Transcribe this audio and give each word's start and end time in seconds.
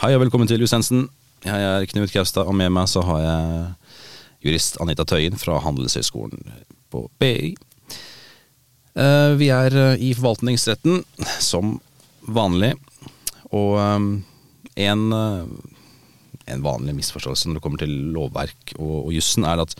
Hei 0.00 0.14
og 0.16 0.22
velkommen 0.22 0.48
til 0.48 0.62
Jusensen. 0.62 1.02
Jeg 1.44 1.60
er 1.60 1.82
Knut 1.90 2.08
Kaustad, 2.08 2.48
og 2.48 2.54
med 2.56 2.70
meg 2.72 2.86
så 2.88 3.02
har 3.04 3.18
jeg 3.20 4.46
jurist 4.46 4.78
Anita 4.80 5.04
Tøyen 5.04 5.34
fra 5.36 5.58
Handelshøyskolen 5.60 6.40
på 6.88 7.02
BI. 7.20 7.50
Eh, 8.96 9.32
Vi 9.36 9.50
er 9.52 9.76
eh, 9.76 10.00
i 10.00 10.14
forvaltningsretten 10.16 11.02
som 11.36 11.74
vanlig, 12.24 12.70
og 13.52 13.76
eh, 13.76 14.06
en, 14.86 15.04
en 15.12 16.64
vanlig 16.64 16.96
misforståelse 17.02 17.50
når 17.50 17.60
det 17.60 17.64
kommer 17.68 17.84
til 17.84 17.92
lovverk 18.16 18.72
og, 18.78 18.96
og 19.02 19.12
jussen, 19.18 19.44
er 19.44 19.60
at 19.66 19.76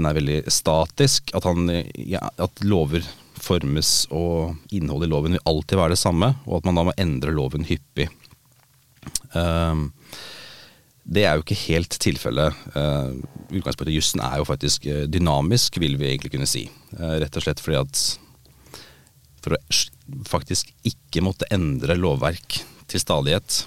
den 0.00 0.08
er 0.08 0.16
veldig 0.16 0.40
statisk. 0.48 1.28
At, 1.36 1.44
han, 1.44 1.68
ja, 2.00 2.24
at 2.40 2.64
lover 2.64 3.04
formes 3.36 4.06
og 4.08 4.56
innholdet 4.72 5.12
i 5.12 5.12
loven 5.12 5.36
vil 5.36 5.44
alltid 5.44 5.76
være 5.76 5.92
det 5.98 6.04
samme, 6.06 6.38
og 6.48 6.62
at 6.62 6.72
man 6.72 6.80
da 6.80 6.88
må 6.88 6.96
endre 6.96 7.36
loven 7.36 7.68
hyppig. 7.68 8.08
Um, 9.38 9.90
det 11.02 11.24
er 11.26 11.36
jo 11.36 11.44
ikke 11.44 11.58
helt 11.66 11.96
tilfellet. 12.02 12.58
Uh, 12.76 13.16
utgangspunktet 13.50 13.92
i 13.92 13.98
jussen 13.98 14.22
er 14.22 14.38
jo 14.40 14.48
faktisk 14.48 14.86
uh, 14.86 15.04
dynamisk, 15.10 15.80
vil 15.82 15.98
vi 16.00 16.12
egentlig 16.12 16.34
kunne 16.34 16.50
si. 16.50 16.68
Uh, 16.94 17.18
rett 17.22 17.36
og 17.36 17.44
slett 17.44 17.62
fordi 17.62 17.80
at 17.80 18.02
for 19.42 19.56
å 19.56 19.62
faktisk 20.28 20.70
ikke 20.86 21.24
måtte 21.24 21.48
endre 21.54 21.96
lovverk 21.98 22.60
til 22.90 23.02
stadighet, 23.02 23.64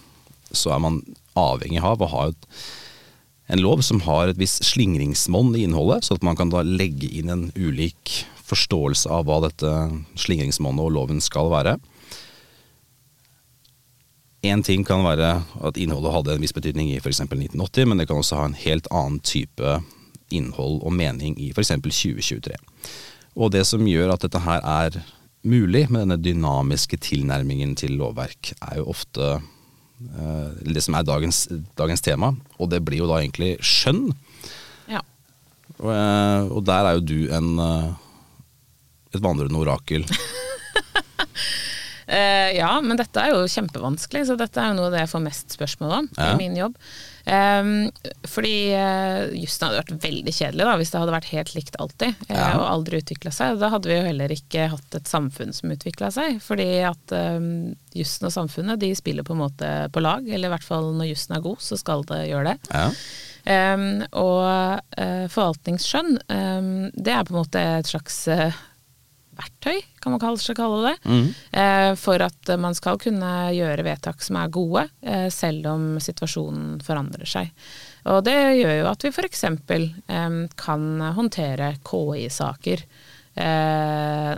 så 0.55 0.75
er 0.75 0.83
man 0.83 1.01
avhengig 1.35 1.81
av 1.83 2.03
å 2.03 2.11
ha 2.13 2.29
en 3.51 3.61
lov 3.61 3.83
som 3.85 3.99
har 4.05 4.31
et 4.31 4.39
visst 4.39 4.63
slingringsmonn 4.65 5.51
i 5.57 5.65
innholdet, 5.65 6.07
så 6.07 6.15
at 6.15 6.23
man 6.25 6.37
kan 6.39 6.53
da 6.53 6.63
legge 6.65 7.09
inn 7.11 7.29
en 7.33 7.49
ulik 7.57 8.23
forståelse 8.45 9.09
av 9.11 9.27
hva 9.27 9.41
dette 9.45 9.71
slingringsmonnet 10.21 10.85
og 10.85 10.95
loven 10.95 11.21
skal 11.23 11.51
være. 11.53 11.75
Én 14.45 14.61
ting 14.63 14.83
kan 14.85 15.01
være 15.05 15.29
at 15.65 15.77
innholdet 15.81 16.13
hadde 16.13 16.35
en 16.35 16.43
viss 16.43 16.53
betydning 16.53 16.91
i 16.91 16.99
f.eks. 16.99 17.23
1980, 17.23 17.87
men 17.89 17.97
det 17.97 18.05
kan 18.09 18.19
også 18.21 18.37
ha 18.37 18.47
en 18.49 18.57
helt 18.59 18.87
annen 18.93 19.17
type 19.25 19.79
innhold 20.33 20.81
og 20.85 20.93
mening 20.93 21.37
i 21.41 21.51
f.eks. 21.55 21.73
2023. 21.81 22.53
Og 23.35 23.51
det 23.55 23.63
som 23.67 23.87
gjør 23.89 24.13
at 24.13 24.25
dette 24.25 24.41
her 24.45 24.61
er 24.61 24.99
mulig 25.45 25.85
med 25.89 26.05
denne 26.05 26.19
dynamiske 26.21 26.99
tilnærmingen 27.05 27.75
til 27.77 27.97
lovverk, 27.99 28.53
er 28.59 28.79
jo 28.79 28.89
ofte 28.93 29.31
eh, 29.35 30.63
det 30.65 30.83
som 30.85 30.97
er 30.97 31.07
dagens, 31.07 31.45
dagens 31.77 32.05
tema, 32.05 32.33
og 32.59 32.71
det 32.73 32.83
blir 32.85 33.03
jo 33.03 33.09
da 33.09 33.21
egentlig 33.21 33.55
skjønn. 33.65 34.09
Ja. 34.91 35.01
Og, 35.79 35.91
eh, 35.93 36.41
og 36.51 36.65
der 36.69 36.89
er 36.89 36.99
jo 36.99 37.05
du 37.05 37.19
en, 37.33 37.51
eh, 37.65 37.93
et 39.15 39.23
vandrende 39.25 39.61
orakel. 39.61 40.05
Eh, 42.07 42.51
ja, 42.59 42.69
men 42.85 42.97
dette 42.99 43.17
er 43.17 43.33
jo 43.33 43.47
kjempevanskelig, 43.49 44.27
så 44.29 44.35
dette 44.37 44.61
er 44.61 44.71
jo 44.71 44.77
noe 44.77 44.89
av 44.91 44.95
det 44.95 45.03
jeg 45.05 45.11
får 45.15 45.23
mest 45.25 45.55
spørsmål 45.57 45.93
om 45.99 46.09
Ja. 46.17 46.31
i 46.33 46.37
min 46.37 46.55
jobb. 46.59 46.75
Um, 47.25 47.89
fordi 48.29 48.69
uh, 48.77 49.31
jussen 49.33 49.65
hadde 49.65 49.79
vært 49.79 50.03
veldig 50.03 50.33
kjedelig 50.37 50.67
da, 50.67 50.75
hvis 50.77 50.91
det 50.93 50.99
hadde 51.01 51.15
vært 51.15 51.29
helt 51.31 51.53
likt 51.55 51.77
alltid, 51.81 52.13
eh, 52.29 52.35
Ja. 52.37 52.51
og 52.59 52.67
aldri 52.69 52.99
utvikla 53.01 53.31
seg. 53.33 53.57
Da 53.57 53.71
hadde 53.73 53.89
vi 53.89 53.95
jo 53.97 54.03
heller 54.05 54.29
ikke 54.35 54.67
hatt 54.69 54.97
et 54.99 55.09
samfunn 55.09 55.51
som 55.57 55.73
utvikla 55.73 56.11
seg, 56.13 56.37
fordi 56.45 56.67
at 56.85 57.15
um, 57.17 57.73
jussen 57.97 58.29
og 58.29 58.35
samfunnet 58.35 58.77
de 58.83 58.91
spiller 58.93 59.25
på 59.25 59.33
en 59.33 59.41
måte 59.41 59.71
på 59.89 60.03
lag, 60.05 60.21
eller 60.29 60.51
i 60.51 60.53
hvert 60.53 60.67
fall 60.67 60.91
når 60.93 61.09
jussen 61.15 61.33
er 61.39 61.41
god, 61.47 61.57
så 61.65 61.79
skal 61.81 62.05
det 62.05 62.27
gjøre 62.29 62.53
det. 62.53 62.59
Ja. 62.69 62.91
Um, 63.73 63.87
og 64.13 64.45
uh, 65.01 65.25
forvaltningsskjønn, 65.33 66.15
um, 66.29 66.71
det 66.93 67.13
er 67.13 67.25
på 67.25 67.33
en 67.33 67.41
måte 67.41 67.61
et 67.81 67.89
slags 67.89 68.27
eh, 68.29 68.53
verktøy, 69.37 69.81
kan 70.01 70.13
man 70.15 70.21
kanskje 70.21 70.55
kalle 70.57 70.91
det, 70.91 70.95
mm. 71.05 71.27
eh, 71.61 71.91
for 71.99 72.21
at 72.25 72.51
man 72.61 72.75
skal 72.77 72.97
kunne 73.01 73.31
gjøre 73.55 73.85
vedtak 73.85 74.21
som 74.23 74.37
er 74.41 74.51
gode, 74.53 74.85
eh, 75.05 75.27
selv 75.33 75.67
om 75.73 75.87
situasjonen 76.03 76.79
forandrer 76.85 77.27
seg. 77.29 77.51
Og 78.11 78.23
det 78.27 78.35
gjør 78.59 78.75
jo 78.83 78.89
at 78.91 79.03
vi 79.07 79.11
f.eks. 79.13 79.43
Eh, 79.47 80.37
kan 80.61 80.85
håndtere 81.17 81.73
KI-saker 81.87 82.85
eh, 83.35 84.35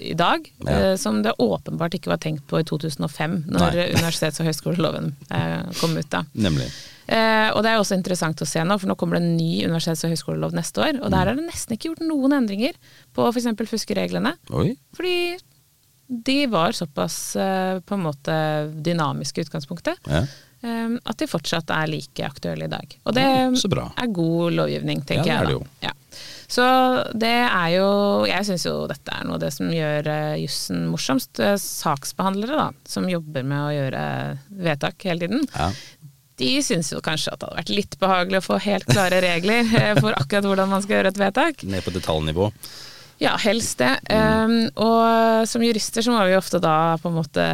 i 0.00 0.14
dag, 0.14 0.52
Ja. 0.64 0.70
eh, 0.70 0.96
som 0.96 1.22
det 1.22 1.32
åpenbart 1.38 1.94
ikke 1.94 2.08
var 2.14 2.16
tenkt 2.22 2.46
på 2.48 2.60
i 2.60 2.64
2005, 2.64 3.44
når 3.48 3.74
Nei. 3.76 3.88
universitets- 3.92 4.40
og 4.40 4.46
høyskoleloven 4.48 5.14
eh, 5.30 5.62
kom 5.80 5.96
ut. 5.98 6.08
da. 6.10 6.24
Nemlig. 6.32 6.70
Eh, 7.08 7.50
og 7.54 7.62
det 7.64 7.70
er 7.72 7.78
også 7.80 7.96
interessant 7.96 8.40
å 8.42 8.46
se 8.46 8.62
nå, 8.64 8.76
for 8.78 8.86
nå 8.90 8.96
kommer 8.98 9.18
det 9.18 9.24
en 9.26 9.36
ny 9.36 9.64
universitets- 9.66 10.04
og 10.04 10.10
høyskolelov 10.12 10.52
neste 10.54 10.82
år, 10.84 11.00
og 11.02 11.10
der 11.10 11.26
er 11.32 11.34
det 11.38 11.46
nesten 11.48 11.74
ikke 11.76 11.90
gjort 11.92 12.04
noen 12.06 12.32
endringer 12.42 12.74
på 13.16 13.26
f.eks. 13.32 13.48
fuskereglene. 13.70 14.36
Oi. 14.52 14.76
Fordi 14.94 15.38
de 16.10 16.38
var 16.50 16.72
såpass 16.74 17.36
eh, 17.38 17.80
på 17.86 17.94
en 17.94 18.02
måte 18.06 18.36
dynamiske 18.82 19.38
i 19.40 19.44
utgangspunktet, 19.46 19.98
Ja. 20.10 20.24
eh, 20.62 20.96
at 21.06 21.16
de 21.22 21.26
fortsatt 21.30 21.70
er 21.70 21.86
like 21.90 22.24
aktuelle 22.26 22.64
i 22.66 22.72
dag. 22.72 22.96
Og 23.06 23.14
det 23.14 23.22
Ja, 23.22 23.90
er 23.96 24.06
god 24.12 24.52
lovgivning, 24.58 25.04
tenker 25.06 25.24
Ja, 25.24 25.24
det 25.24 25.30
er 25.30 25.38
jeg 25.38 25.46
det 25.46 25.46
da. 25.46 25.58
jo. 25.58 25.66
Ja. 25.82 25.92
Så 26.50 26.64
det 27.14 27.30
er 27.46 27.68
jo 27.76 28.24
Jeg 28.26 28.42
syns 28.48 28.64
jo 28.66 28.86
dette 28.90 29.12
er 29.14 29.22
noe 29.24 29.34
av 29.38 29.40
det 29.44 29.52
som 29.54 29.68
gjør 29.70 30.08
uh, 30.10 30.34
jussen 30.42 30.88
morsomst. 30.90 31.38
Eh, 31.38 31.54
saksbehandlere, 31.54 32.56
da, 32.58 32.70
som 32.84 33.06
jobber 33.08 33.44
med 33.46 33.58
å 33.62 33.70
gjøre 33.76 34.02
vedtak 34.50 35.06
hele 35.06 35.20
tiden, 35.28 35.46
Ja. 35.54 35.70
De 36.40 36.52
syns 36.64 36.92
jo 36.94 37.02
kanskje 37.04 37.34
at 37.34 37.40
det 37.40 37.48
hadde 37.48 37.62
vært 37.62 37.74
litt 37.74 37.98
behagelig 38.00 38.42
å 38.42 38.46
få 38.50 38.60
helt 38.66 38.88
klare 38.90 39.20
regler 39.24 39.74
eh, 39.80 39.96
for 40.00 40.16
akkurat 40.16 40.48
hvordan 40.48 40.72
man 40.72 40.84
skal 40.84 40.98
gjøre 40.98 41.14
et 41.14 41.26
vedtak. 41.26 41.66
Ned 41.68 41.84
på 41.86 41.94
detaljnivå. 41.94 42.50
Ja, 43.20 43.34
helst 43.36 43.82
det. 43.82 43.98
Um, 44.08 44.70
og 44.80 45.44
som 45.48 45.60
jurister 45.60 46.00
så 46.00 46.12
må 46.14 46.22
vi 46.24 46.38
ofte 46.38 46.56
da 46.62 46.96
på 47.02 47.10
en 47.10 47.18
måte 47.18 47.44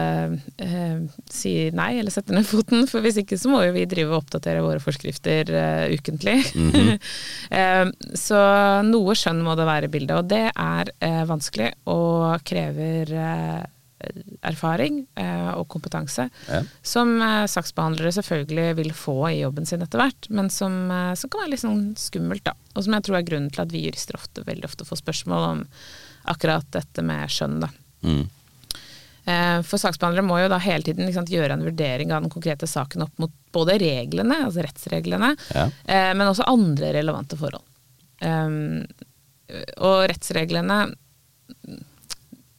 uh, 0.63 1.23
si 1.27 1.55
nei, 1.75 1.89
eller 1.99 2.15
sette 2.15 2.37
ned 2.37 2.47
foten, 2.47 2.87
for 2.87 3.03
hvis 3.03 3.19
ikke 3.25 3.39
så 3.41 3.51
må 3.51 3.65
jo 3.65 3.73
vi 3.75 3.83
drive 3.91 4.15
og 4.15 4.21
oppdatere 4.21 4.63
våre 4.63 4.79
forskrifter 4.83 5.51
uh, 5.51 5.91
ukentlig. 5.91 6.39
um, 6.55 7.91
så 8.27 8.43
noe 8.87 9.19
skjønn 9.19 9.43
må 9.43 9.59
det 9.59 9.67
være 9.67 9.91
i 9.91 9.95
bildet, 9.97 10.15
og 10.21 10.31
det 10.31 10.45
er 10.53 10.93
uh, 11.03 11.25
vanskelig 11.33 11.73
og 11.91 12.47
krever 12.47 13.11
erfaring 14.45 15.07
eh, 15.17 15.51
og 15.57 15.67
kompetanse. 15.73 16.29
Ja. 16.51 16.61
Som 16.85 17.15
eh, 17.25 17.47
saksbehandlere 17.49 18.13
selvfølgelig 18.13 18.77
vil 18.83 18.93
få 18.97 19.17
i 19.31 19.41
jobben 19.41 19.67
sin 19.69 19.83
etter 19.85 20.03
hvert, 20.03 20.29
men 20.31 20.51
som, 20.53 20.77
eh, 20.93 21.15
som 21.17 21.33
kan 21.33 21.43
være 21.43 21.55
litt 21.55 21.65
sånn 21.65 21.85
skummelt, 22.01 22.45
da. 22.45 22.53
Og 22.75 22.85
som 22.85 22.97
jeg 22.97 23.07
tror 23.07 23.19
er 23.21 23.29
grunnen 23.31 23.53
til 23.55 23.65
at 23.65 23.73
vi 23.73 23.87
jurister 23.87 24.19
ofte, 24.19 24.45
veldig 24.47 24.69
ofte 24.69 24.85
får 24.89 25.01
spørsmål 25.01 25.47
om 25.51 25.63
akkurat 26.33 26.69
dette 26.77 27.05
med 27.07 27.33
skjønn, 27.33 27.61
da. 27.65 27.71
Mm. 28.07 28.27
For 29.67 29.75
saksbehandlere 29.83 30.23
må 30.23 30.37
jo 30.39 30.51
da 30.53 30.61
hele 30.63 30.87
tiden 30.87 31.09
sant, 31.11 31.33
gjøre 31.33 31.57
en 31.57 31.65
vurdering 31.67 32.13
av 32.15 32.23
den 32.23 32.31
konkrete 32.31 32.69
saken 32.71 33.03
opp 33.09 33.17
mot 33.19 33.33
både 33.57 33.75
reglene, 33.83 34.37
altså 34.47 34.63
rettsreglene, 34.63 35.33
Ja. 35.51 35.65
eh, 35.83 36.13
men 36.15 36.29
også 36.29 36.47
andre 36.47 36.93
relevante 36.95 37.35
forhold. 37.41 37.65
Um, 38.23 38.85
og 39.83 40.05
rettsreglene 40.13 40.79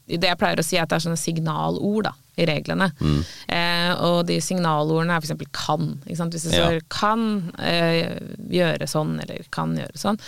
Det 0.08 0.24
jeg 0.30 0.40
pleier 0.40 0.60
å 0.60 0.64
si 0.64 0.78
er 0.78 0.84
at 0.86 0.90
det 0.90 0.96
er 1.02 1.06
sånne 1.10 1.20
signalord 1.20 2.06
da, 2.08 2.14
i 2.40 2.46
reglene. 2.48 2.92
Mm. 3.00 3.18
Eh, 3.58 3.94
og 4.08 4.22
de 4.30 4.38
signalordene 4.42 5.18
er 5.18 5.26
f.eks. 5.26 5.50
kan. 5.52 5.90
Ikke 6.06 6.20
sant? 6.22 6.34
Hvis 6.38 6.48
det 6.48 6.58
Ja. 6.62 6.80
'kan 6.88 7.52
eh, 7.60 8.16
gjøre 8.48 8.88
sånn' 8.88 9.20
eller 9.22 9.44
'kan 9.52 9.76
gjøre 9.76 9.98
sånn', 10.00 10.20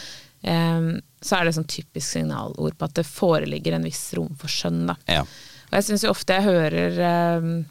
eh, 0.43 0.99
så 1.21 1.37
er 1.39 1.45
det 1.45 1.55
sånn 1.55 1.67
typisk 1.67 2.07
signalord 2.11 2.77
på 2.77 2.85
at 2.85 2.93
det 2.93 3.05
foreligger 3.05 3.73
en 3.75 3.83
viss 3.83 4.13
rom 4.13 4.35
for 4.35 4.47
skjønn. 4.47 4.85
da. 4.87 4.95
Ja. 5.07 5.21
Og 5.21 5.73
jeg 5.77 5.83
syns 5.83 6.03
jo 6.03 6.09
ofte 6.11 6.33
jeg 6.33 6.43
hører 6.43 6.99
eh, 6.99 7.63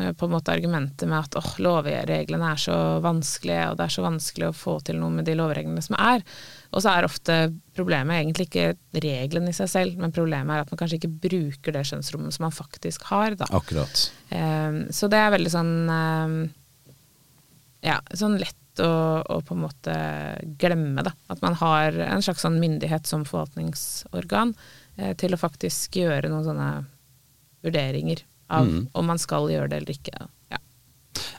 eh, 0.00 0.12
på 0.12 0.24
en 0.26 0.30
måte 0.34 0.52
argumentet 0.54 1.06
med 1.08 1.18
at 1.18 1.36
åh, 1.36 1.58
lovreglene 1.58 2.52
er 2.52 2.56
så 2.56 3.00
vanskelige, 3.02 3.70
og 3.70 3.76
det 3.76 3.84
er 3.84 3.94
så 3.96 4.02
vanskelig 4.02 4.48
å 4.48 4.54
få 4.56 4.82
til 4.82 4.96
noe 4.96 5.10
med 5.10 5.26
de 5.26 5.34
lovreglene 5.34 5.82
som 5.82 5.96
er. 5.98 6.22
Og 6.70 6.82
så 6.84 6.92
er 6.92 7.06
ofte 7.08 7.36
problemet 7.74 8.20
egentlig 8.20 8.46
ikke 8.46 8.68
reglene 9.02 9.50
i 9.50 9.56
seg 9.56 9.68
selv, 9.72 9.96
men 9.98 10.12
problemet 10.14 10.54
er 10.54 10.62
at 10.62 10.70
man 10.70 10.78
kanskje 10.78 11.00
ikke 11.00 11.10
bruker 11.24 11.74
det 11.74 11.82
skjønnsrommet 11.88 12.36
som 12.36 12.44
man 12.46 12.54
faktisk 12.54 13.08
har, 13.10 13.34
da. 13.40 13.48
Akkurat. 13.58 14.04
Eh, 14.30 14.78
så 14.94 15.08
det 15.10 15.18
er 15.18 15.34
veldig 15.34 15.50
sånn 15.56 15.74
eh, 15.90 16.36
Ja, 17.90 17.98
sånn 18.14 18.38
lett 18.38 18.56
å, 18.84 18.90
å 19.26 19.40
på 19.44 19.56
en 19.56 19.64
måte 19.64 19.94
glemme, 20.60 21.02
da. 21.04 21.12
At 21.32 21.42
man 21.42 21.56
har 21.58 21.96
en 22.06 22.22
slags 22.22 22.44
sånn 22.46 22.60
myndighet 22.62 23.08
som 23.08 23.26
forvaltningsorgan 23.28 24.54
eh, 24.96 25.14
til 25.18 25.34
å 25.34 25.40
faktisk 25.40 25.98
gjøre 26.00 26.30
noen 26.30 26.46
sånne 26.46 26.70
vurderinger 27.66 28.22
av 28.50 28.66
Mm. 28.66 28.86
om 28.98 29.06
man 29.06 29.18
skal 29.18 29.46
gjøre 29.50 29.68
det 29.70 29.76
eller 29.82 29.92
ikke. 29.94 30.24
Ja. 30.50 30.58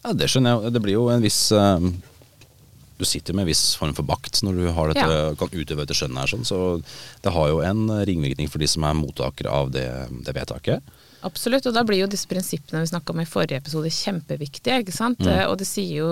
Ja, 0.03 0.13
det 0.15 0.29
skjønner 0.31 0.61
jeg. 0.63 0.71
Det 0.75 0.81
blir 0.83 0.93
jo 0.95 1.07
en 1.11 1.23
viss 1.23 1.39
eh, 1.51 1.87
Du 3.01 3.07
sitter 3.09 3.33
med 3.33 3.47
en 3.47 3.49
viss 3.49 3.75
form 3.79 3.95
for 3.97 4.05
bakt 4.05 4.43
når 4.45 4.59
du 4.59 4.65
har 4.77 4.91
dette, 4.93 5.09
Ja. 5.09 5.33
kan 5.39 5.49
utøve 5.49 5.81
dette 5.81 5.97
skjønnet 5.97 6.21
her, 6.21 6.29
sånn, 6.29 6.45
så 6.45 6.59
det 7.25 7.33
har 7.33 7.47
jo 7.49 7.63
en 7.65 7.87
ringvirkning 8.05 8.49
for 8.51 8.61
de 8.61 8.67
som 8.69 8.85
er 8.85 8.93
mottakere 8.93 9.49
av 9.49 9.71
det, 9.73 9.87
det 10.21 10.35
vedtaket. 10.37 10.91
Absolutt, 11.25 11.67
og 11.69 11.75
da 11.75 11.83
blir 11.85 12.01
jo 12.01 12.09
disse 12.09 12.29
prinsippene 12.29 12.81
vi 12.81 12.89
snakka 12.89 13.13
om 13.13 13.21
i 13.21 13.27
forrige 13.29 13.59
episode 13.61 13.91
kjempeviktige, 13.93 14.79
ikke 14.81 14.95
sant. 14.95 15.21
Mm. 15.21 15.49
Og 15.51 15.57
det 15.61 15.67
sier 15.69 15.99
jo 15.99 16.11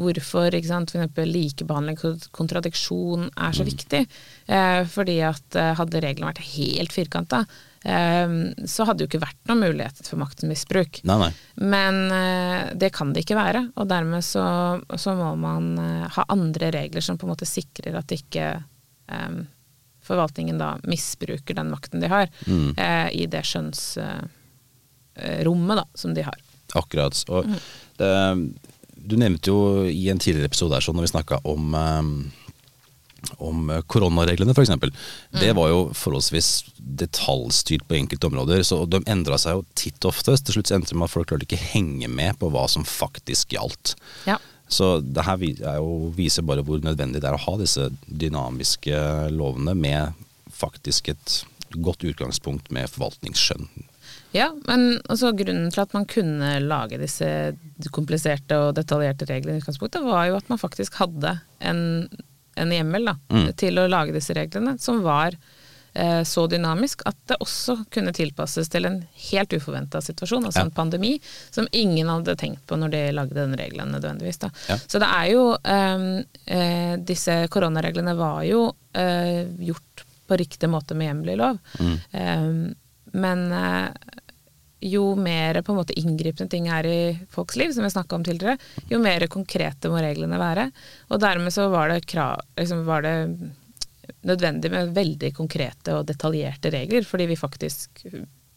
hvorfor 0.00 0.56
ikke 0.56 0.70
sant, 0.70 0.94
for 0.94 1.28
likebehandling 1.28 1.98
kontradiksjon 2.32 3.28
er 3.36 3.56
så 3.56 3.66
viktig. 3.68 4.04
Eh, 4.48 4.82
fordi 4.88 5.18
at 5.28 5.58
eh, 5.58 5.74
hadde 5.76 6.04
reglene 6.04 6.32
vært 6.32 6.46
helt 6.54 6.96
firkanta, 6.96 7.42
eh, 7.44 7.66
så 7.82 8.84
hadde 8.84 8.98
det 8.98 9.04
jo 9.06 9.10
ikke 9.12 9.26
vært 9.26 9.38
noen 9.48 9.60
mulighet 9.62 9.98
for 10.08 10.18
maktmisbruk. 10.18 10.98
Nei, 11.08 11.18
nei. 11.22 11.32
Men 11.62 11.94
eh, 12.12 12.72
det 12.74 12.90
kan 12.96 13.12
det 13.14 13.20
ikke 13.24 13.36
være, 13.38 13.62
og 13.78 13.86
dermed 13.88 14.22
så, 14.26 14.44
så 14.98 15.14
må 15.16 15.30
man 15.38 15.78
eh, 15.78 16.08
ha 16.16 16.24
andre 16.34 16.70
regler 16.74 17.00
som 17.04 17.18
på 17.20 17.26
en 17.28 17.32
måte 17.32 17.46
sikrer 17.48 17.96
at 18.00 18.10
ikke 18.12 18.48
um, 19.08 19.46
forvaltningen 20.08 20.58
da 20.60 20.72
misbruker 20.90 21.54
den 21.58 21.70
makten 21.70 22.00
de 22.02 22.08
har, 22.10 22.26
Mm. 22.48 22.72
uh, 22.78 23.08
i 23.14 23.26
det 23.30 23.42
skjønnsrommet 23.46 25.76
da, 25.80 25.84
som 25.94 26.14
de 26.16 26.22
har. 26.26 26.36
Akkurat. 26.74 27.14
Og 27.28 27.44
Mm. 27.46 27.58
det, 27.98 28.10
du 29.08 29.16
nevnte 29.16 29.48
jo 29.50 29.84
i 29.88 30.08
en 30.10 30.18
tidligere 30.18 30.46
episode 30.50 30.74
her, 30.74 30.80
sånn, 30.84 30.96
når 30.98 31.06
vi 31.08 31.14
snakka 31.14 31.38
om 31.48 31.74
eh, 31.74 32.02
om 33.42 33.70
koronareglene 33.90 34.54
f.eks. 34.54 34.70
Mm. 34.70 34.92
Det 35.40 35.50
var 35.58 35.72
jo 35.72 35.80
forholdsvis 35.96 36.50
detaljstyrt 36.76 37.86
på 37.88 37.98
enkelte 37.98 38.30
områder, 38.30 38.62
så 38.66 38.84
de 38.86 39.02
endra 39.10 39.38
seg 39.40 39.58
jo 39.58 39.64
titt 39.78 39.98
og 40.04 40.12
ofte. 40.12 40.36
Til 40.38 40.58
slutt 40.58 40.72
endte 40.74 40.94
det 40.94 41.00
med 41.00 41.08
at 41.08 41.14
folk 41.16 41.30
klarte 41.32 41.48
ikke 41.48 41.60
henge 41.74 42.10
med 42.12 42.38
på 42.40 42.50
hva 42.54 42.68
som 42.70 42.86
faktisk 42.88 43.56
gjaldt. 43.56 43.96
Ja. 44.28 44.38
Så 44.68 44.98
det 45.00 45.24
her 45.24 45.42
er 45.42 45.78
jo, 45.80 46.12
viser 46.16 46.44
bare 46.46 46.62
hvor 46.64 46.80
nødvendig 46.84 47.22
det 47.22 47.30
er 47.30 47.38
å 47.38 47.44
ha 47.46 47.56
disse 47.60 47.88
dynamiske 48.06 48.98
lovene 49.32 49.74
med 49.74 50.26
faktisk 50.52 51.12
et 51.14 51.38
godt 51.76 52.04
utgangspunkt 52.08 52.70
med 52.74 52.90
forvaltningsskjønn. 52.92 53.68
Ja, 54.36 54.50
men 54.68 54.98
altså, 55.08 55.32
grunnen 55.32 55.70
til 55.72 55.82
at 55.82 55.94
man 55.96 56.04
kunne 56.08 56.58
lage 56.60 56.98
disse 57.00 57.28
kompliserte 57.94 58.58
og 58.60 58.74
detaljerte 58.76 59.28
reglene 59.28 59.56
i 59.56 59.62
utgangspunktet, 59.62 60.04
var 60.04 60.28
jo 60.28 60.36
at 60.36 60.50
man 60.52 60.60
faktisk 60.60 60.98
hadde 61.00 61.38
en, 61.64 61.80
en 62.58 62.70
hjemmel 62.74 63.04
da, 63.12 63.16
Mm. 63.30 63.52
til 63.56 63.78
å 63.78 63.88
lage 63.88 64.12
disse 64.16 64.34
reglene, 64.36 64.76
som 64.80 65.02
var 65.02 65.36
eh, 65.94 66.20
så 66.22 66.44
dynamisk 66.46 67.00
at 67.08 67.16
det 67.26 67.38
også 67.42 67.78
kunne 67.90 68.12
tilpasses 68.14 68.68
til 68.70 68.84
en 68.86 68.98
helt 69.30 69.50
uforventa 69.56 69.98
situasjon, 70.04 70.44
altså 70.46 70.60
Ja. 70.60 70.66
en 70.68 70.70
pandemi, 70.76 71.14
som 71.50 71.66
ingen 71.72 72.06
hadde 72.12 72.36
tenkt 72.38 72.66
på 72.68 72.76
når 72.78 72.90
de 72.92 73.00
lagde 73.16 73.34
den 73.34 73.56
regelen 73.56 73.90
nødvendigvis. 73.90 74.38
Da. 74.38 74.50
Ja. 74.68 74.76
Så 74.86 75.00
det 75.00 75.08
er 75.08 75.30
jo 75.32 75.56
eh, 75.64 76.22
eh, 76.46 76.96
Disse 77.02 77.48
koronareglene 77.48 78.14
var 78.16 78.42
jo 78.44 78.74
eh, 78.94 79.46
gjort 79.64 80.04
på 80.28 80.36
riktig 80.38 80.68
måte 80.70 80.94
med 80.94 81.08
hjemmel 81.08 81.30
i 81.32 81.36
lov. 81.40 81.58
Mm. 81.80 81.98
Eh, 82.12 82.74
men 83.14 83.52
eh, 83.52 83.88
jo 84.80 85.14
mer 85.18 85.58
på 85.66 85.72
en 85.74 85.78
måte 85.80 85.96
inngripende 85.98 86.50
ting 86.52 86.68
er 86.70 86.86
i 86.86 86.98
folks 87.34 87.56
liv, 87.58 87.72
som 87.74 87.82
jeg 87.82 87.96
snakka 87.96 88.14
om 88.18 88.24
tidligere, 88.26 88.58
jo 88.92 89.00
mer 89.02 89.26
konkrete 89.26 89.90
må 89.90 89.98
reglene 90.04 90.38
være. 90.38 90.68
Og 91.10 91.18
dermed 91.22 91.50
så 91.54 91.66
var 91.72 91.90
det, 91.90 92.04
krav, 92.06 92.40
liksom 92.56 92.84
var 92.86 93.02
det 93.02 93.16
nødvendig 94.24 94.70
med 94.72 94.94
veldig 94.96 95.32
konkrete 95.36 95.94
og 95.98 96.06
detaljerte 96.08 96.70
regler, 96.72 97.04
fordi 97.06 97.26
vi 97.28 97.36
faktisk 97.38 98.04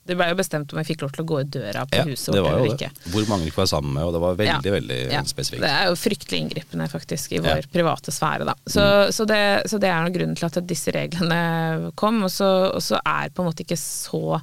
Det 0.01 0.15
ble 0.17 0.25
jo 0.31 0.35
bestemt 0.39 0.71
om 0.73 0.79
jeg 0.81 0.87
fikk 0.87 1.03
lov 1.03 1.11
til 1.13 1.21
å 1.21 1.27
gå 1.29 1.35
i 1.43 1.49
døra 1.53 1.83
på 1.85 1.99
Ja, 1.99 2.03
huset 2.09 2.31
vårt 2.33 2.47
eller 2.55 2.71
ikke. 2.71 2.87
det. 2.89 3.11
Hvor 3.13 3.27
mange 3.29 3.45
vi 3.45 3.51
var 3.53 3.59
være 3.61 3.69
sammen 3.69 3.93
med, 3.93 4.03
og 4.07 4.15
det 4.15 4.21
var 4.23 4.39
veldig, 4.39 4.71
veldig 4.73 4.97
Ja, 5.11 5.21
spesifikt. 5.29 5.61
Det 5.61 5.69
er 5.69 5.85
jo 5.91 5.99
fryktelig 6.01 6.39
inngripende 6.41 6.87
faktisk 6.89 7.31
i 7.31 7.35
Ja. 7.37 7.43
vår 7.45 7.67
private 7.71 8.11
sfære, 8.11 8.47
da. 8.49 8.55
Så, 8.65 8.85
så, 9.13 9.25
det, 9.29 9.69
så 9.69 9.77
det 9.79 9.89
er 9.91 10.01
noen 10.01 10.15
grunnen 10.15 10.35
til 10.35 10.47
at 10.49 10.57
disse 10.67 10.91
reglene 10.91 11.91
kom, 11.95 12.23
og 12.25 12.31
så, 12.33 12.49
og 12.73 12.81
så 12.81 12.97
er 13.05 13.29
på 13.29 13.43
en 13.45 13.51
måte 13.51 13.61
ikke 13.63 13.77
så 13.77 14.41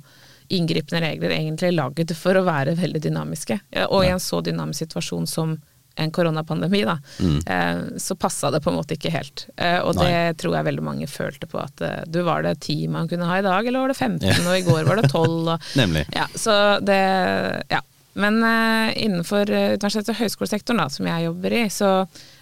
inngripende 0.49 1.03
regler 1.05 1.35
egentlig 1.37 1.73
lagd 1.77 2.15
for 2.17 2.39
å 2.39 2.45
være 2.47 2.77
veldig 2.79 3.03
dynamiske. 3.05 3.59
Og 3.89 4.05
i 4.07 4.13
en 4.13 4.23
så 4.23 4.41
dynamisk 4.45 4.87
situasjon 4.87 5.27
som 5.29 5.59
en 5.99 6.13
koronapandemi, 6.15 6.85
da, 6.87 6.95
mm. 7.19 7.99
så 7.99 8.15
passa 8.15 8.53
det 8.55 8.61
på 8.63 8.71
en 8.71 8.77
måte 8.79 8.95
ikke 8.95 9.11
helt. 9.11 9.49
Eh, 9.59 9.81
og 9.83 9.99
det 9.99 10.37
tror 10.39 10.55
jeg 10.55 10.69
veldig 10.69 10.85
mange 10.87 11.09
følte 11.11 11.49
på 11.51 11.59
at 11.59 11.83
eh, 11.83 12.05
du 12.07 12.21
var 12.23 12.45
det 12.47 12.53
ti 12.63 12.77
man 12.87 13.09
kunne 13.11 13.27
ha 13.27 13.41
i 13.41 13.43
dag, 13.43 13.67
eller 13.67 13.83
var 13.83 13.91
det 13.91 13.99
15, 13.99 14.23
Ja. 14.29 14.37
og 14.47 14.55
i 14.55 14.63
går 14.63 14.87
var 14.87 15.01
det 15.03 15.11
12. 15.11 15.49
Og, 15.57 15.67
Nemlig. 15.81 16.05
ja, 16.15 16.29
så 16.39 16.55
det, 16.87 17.01
ja. 17.75 17.83
Men 18.19 18.41
eh, 18.43 18.91
innenfor 19.05 19.51
uh, 19.51 19.77
universitets- 19.79 20.11
og 20.11 20.19
høyskolesektoren, 20.19 20.81
da, 20.83 20.89
som 20.91 21.07
jeg 21.07 21.27
jobber 21.29 21.55
i, 21.55 21.63
så 21.71 21.91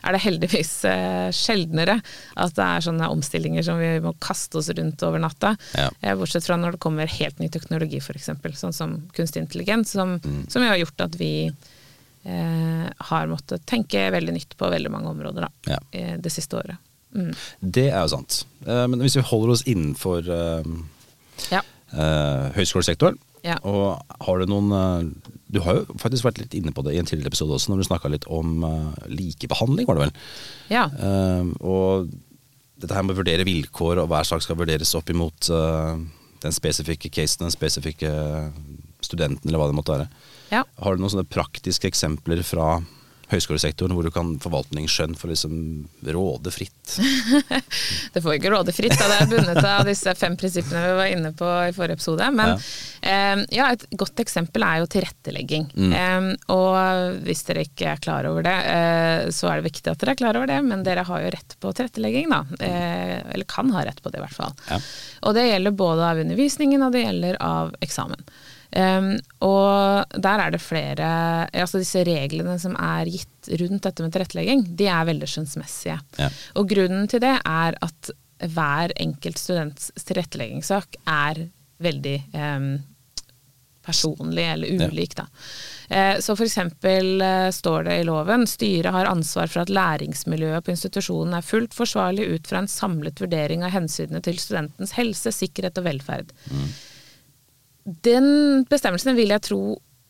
er 0.06 0.14
det 0.16 0.22
heldigvis 0.24 0.72
eh, 0.88 1.28
sjeldnere 1.36 1.98
at 2.40 2.54
det 2.56 2.64
er 2.66 2.84
sånne 2.86 3.08
omstillinger 3.12 3.64
som 3.66 3.78
vi 3.82 3.90
må 4.04 4.14
kaste 4.22 4.60
oss 4.60 4.70
rundt 4.72 5.02
over 5.04 5.20
natta. 5.20 5.54
Ja. 5.76 5.88
Eh, 6.00 6.14
bortsett 6.16 6.46
fra 6.48 6.56
når 6.60 6.76
det 6.78 6.82
kommer 6.86 7.10
helt 7.18 7.38
ny 7.42 7.48
teknologi, 7.52 8.00
f.eks., 8.00 8.30
sånn 8.62 8.72
som 8.76 8.96
kunstig 9.16 9.42
intelligens, 9.44 9.92
som, 9.98 10.16
som 10.48 10.64
jo 10.64 10.70
har 10.72 10.80
gjort 10.80 11.04
at 11.08 11.18
vi 11.20 11.32
eh, 12.24 12.86
har 13.10 13.26
måttet 13.30 13.66
tenke 13.68 14.06
veldig 14.14 14.34
nytt 14.36 14.56
på 14.58 14.70
veldig 14.72 14.90
mange 14.94 15.12
områder 15.12 15.46
da, 15.48 15.52
Ja. 15.74 15.78
eh, 15.92 16.16
det 16.18 16.32
siste 16.32 16.56
året. 16.62 16.76
Mm. 17.16 17.32
Det 17.60 17.88
er 17.90 18.00
jo 18.02 18.08
sant. 18.16 18.42
Eh, 18.66 18.86
Men 18.86 19.00
hvis 19.00 19.16
vi 19.16 19.22
holder 19.24 19.52
oss 19.54 19.62
innenfor 19.66 20.26
eh, 20.28 20.72
Ja. 21.52 21.62
eh, 21.92 22.52
høyskolesektoren, 22.56 23.18
og 23.62 24.02
har 24.26 24.38
du 24.42 24.46
noen 24.50 24.72
eh, 24.74 25.35
Du 25.52 25.60
har 25.62 25.78
jo 25.78 25.96
faktisk 26.02 26.26
vært 26.26 26.40
litt 26.42 26.54
inne 26.58 26.72
på 26.74 26.82
det 26.82 26.96
i 26.96 27.00
en 27.00 27.06
tidligere 27.06 27.30
episode 27.30 27.54
også, 27.54 27.70
når 27.70 27.82
du 27.82 27.88
snakka 27.88 28.10
litt 28.10 28.26
om 28.32 28.64
eh, 28.66 29.04
likebehandling, 29.12 29.86
var 29.86 29.98
det 29.98 30.06
vel? 30.08 30.14
ja. 30.74 30.86
Eh, 30.90 31.52
og 31.62 32.10
dette 32.76 32.92
her 32.92 33.06
med 33.06 33.14
å 33.14 33.20
vurdere 33.22 33.46
vilkår, 33.46 34.02
og 34.02 34.10
hver 34.10 34.26
sak 34.28 34.42
skal 34.44 34.58
vurderes 34.58 34.90
opp 34.98 35.08
imot 35.12 35.48
eh, 35.54 36.02
den 36.42 36.52
spesifikke 36.52 37.08
casen, 37.14 37.46
den 37.46 37.54
spesifikke 37.54 38.10
studenten, 39.04 39.46
eller 39.48 39.62
hva 39.62 39.70
det 39.70 39.78
måtte 39.78 39.94
være. 39.94 40.08
ja. 40.50 40.64
Har 40.82 40.96
du 40.96 41.02
noen 41.02 41.14
sånne 41.14 41.30
praktiske 41.30 41.88
eksempler 41.88 42.42
fra 42.46 42.80
høyskolesektoren 43.30 43.94
hvor 43.96 44.06
du 44.06 44.12
kan 44.14 44.34
forvaltningsskjønn 44.42 45.16
for 45.18 45.32
liksom 45.32 45.56
råde 46.14 46.52
fritt? 46.54 46.96
Det 48.14 48.22
får 48.22 48.36
ikke 48.36 48.52
råde 48.52 48.72
fritt, 48.74 48.94
da 48.96 49.08
det 49.10 49.16
er 49.18 49.30
bundet 49.30 49.66
av 49.66 49.84
disse 49.88 50.12
fem 50.16 50.36
prinsippene 50.38 50.82
vi 50.86 50.94
var 51.00 51.10
inne 51.12 51.32
på 51.36 51.48
i 51.66 51.72
forrige 51.76 51.98
episode. 51.98 52.28
Men 52.32 52.54
ja, 53.02 53.34
ja 53.52 53.66
et 53.74 53.84
godt 53.98 54.22
eksempel 54.22 54.64
er 54.64 54.80
jo 54.80 54.88
tilrettelegging. 54.94 55.66
Eh, 55.74 56.28
og 56.54 57.18
hvis 57.26 57.44
dere 57.48 57.66
ikke 57.66 57.90
er 57.92 58.02
klar 58.02 58.28
over 58.30 58.46
det, 58.46 58.56
eh, 58.72 59.28
så 59.34 59.50
er 59.50 59.60
det 59.60 59.68
viktig 59.68 59.92
at 59.92 60.00
dere 60.02 60.14
er 60.14 60.22
klar 60.22 60.38
over 60.38 60.50
det, 60.50 60.60
men 60.66 60.84
dere 60.86 61.04
har 61.06 61.24
jo 61.24 61.32
rett 61.34 61.56
på 61.60 61.72
tilrettelegging, 61.76 62.32
da. 62.32 62.42
Eh, 62.60 63.18
eller 63.34 63.48
kan 63.50 63.70
ha 63.74 63.84
rett 63.86 64.02
på 64.02 64.12
det, 64.12 64.20
i 64.20 64.24
hvert 64.24 64.38
fall. 64.38 64.54
Ja. 64.70 64.80
Og 65.26 65.36
det 65.36 65.48
gjelder 65.50 65.76
både 65.76 66.12
av 66.12 66.22
undervisningen 66.22 66.86
og 66.86 66.94
det 66.94 67.06
gjelder 67.06 67.40
av 67.42 67.74
eksamen. 67.84 68.22
Um, 68.76 69.14
og 69.46 70.18
der 70.20 70.42
er 70.42 70.50
det 70.52 70.58
flere 70.60 71.06
Altså 71.48 71.80
disse 71.80 72.02
reglene 72.04 72.58
som 72.60 72.74
er 72.76 73.08
gitt 73.08 73.48
rundt 73.62 73.86
dette 73.86 74.04
med 74.04 74.12
tilrettelegging, 74.12 74.66
de 74.76 74.88
er 74.92 75.06
veldig 75.08 75.28
skjønnsmessige. 75.32 75.96
Ja. 76.20 76.28
Og 76.60 76.68
grunnen 76.68 77.06
til 77.08 77.22
det 77.24 77.36
er 77.38 77.78
at 77.80 78.10
hver 78.52 78.92
enkelt 79.00 79.40
students 79.40 79.88
tilretteleggingssak 80.04 80.98
er 81.08 81.46
veldig 81.80 82.18
um, 82.34 82.68
personlig 83.86 84.44
eller 84.44 84.90
ulik, 84.90 85.14
da. 85.16 85.26
Eh, 85.88 86.18
Så 86.20 86.34
eksempel 86.42 87.20
eh, 87.22 87.50
står 87.54 87.86
det 87.86 88.00
i 88.00 88.04
loven 88.08 88.46
styret 88.50 88.92
har 88.92 89.06
ansvar 89.06 89.46
for 89.46 89.62
at 89.62 89.70
læringsmiljøet 89.70 90.66
på 90.66 90.74
institusjonen 90.74 91.36
er 91.38 91.46
fullt 91.46 91.76
forsvarlig 91.76 92.26
ut 92.34 92.50
fra 92.50 92.64
en 92.64 92.70
samlet 92.70 93.22
vurdering 93.22 93.62
av 93.64 93.74
hensynene 93.76 94.22
til 94.26 94.40
studentens 94.42 94.96
helse, 94.98 95.32
sikkerhet 95.32 95.78
og 95.78 95.86
velferd. 95.86 96.34
Den 97.86 98.64
bestemmelsen 98.70 99.14
vil 99.16 99.28
jeg 99.34 99.42
tro 99.46 99.60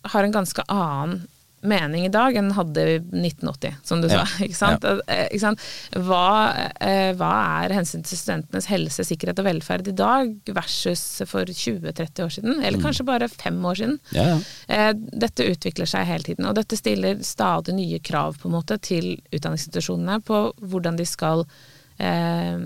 har 0.06 0.22
en 0.24 0.32
ganske 0.32 0.62
annen 0.72 1.24
mening 1.66 2.04
i 2.06 2.10
dag 2.12 2.36
enn 2.38 2.46
den 2.46 2.54
hadde 2.54 2.82
i 2.86 2.98
1980, 3.00 3.72
som 3.82 3.98
du 4.00 4.06
Ja. 4.06 4.20
sa. 4.24 4.44
Ikke 4.44 4.54
sant? 4.54 4.84
Ja. 4.86 5.00
Ikke 5.26 5.40
sant? 5.42 5.64
Hva, 6.06 6.52
eh, 6.78 7.10
hva 7.18 7.30
er 7.64 7.74
hensynet 7.74 8.06
til 8.06 8.20
studentenes 8.20 8.68
helse, 8.70 9.02
sikkerhet 9.08 9.40
og 9.42 9.48
velferd 9.48 9.88
i 9.90 9.94
dag 9.98 10.30
versus 10.54 11.02
for 11.26 11.42
20-30 11.48 12.22
år 12.22 12.30
siden, 12.36 12.62
eller 12.62 12.78
kanskje 12.84 13.06
bare 13.08 13.26
fem 13.32 13.58
år 13.66 13.80
siden? 13.80 13.98
Ja, 14.14 14.28
ja. 14.28 14.38
Eh, 14.68 14.92
Dette 15.26 15.48
utvikler 15.50 15.90
seg 15.90 16.06
hele 16.06 16.22
tiden, 16.28 16.46
og 16.46 16.54
dette 16.60 16.78
stiller 16.78 17.18
stadig 17.26 17.74
nye 17.74 17.98
krav 17.98 18.38
på 18.38 18.46
en 18.46 18.54
måte 18.60 18.78
til 18.78 19.16
utdanningsinstitusjonene 19.32 20.20
på 20.28 20.44
hvordan 20.62 20.96
de 21.00 21.08
skal 21.08 21.42
eh, 21.98 22.62